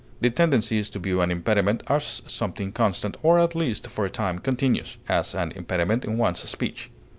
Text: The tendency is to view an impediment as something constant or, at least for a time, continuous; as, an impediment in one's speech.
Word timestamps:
The 0.19 0.31
tendency 0.31 0.79
is 0.79 0.89
to 0.89 0.97
view 0.99 1.21
an 1.21 1.29
impediment 1.29 1.83
as 1.85 2.23
something 2.25 2.71
constant 2.71 3.17
or, 3.21 3.37
at 3.37 3.53
least 3.53 3.85
for 3.85 4.03
a 4.03 4.09
time, 4.09 4.39
continuous; 4.39 4.97
as, 5.07 5.35
an 5.35 5.51
impediment 5.51 6.05
in 6.05 6.17
one's 6.17 6.39
speech. 6.39 6.89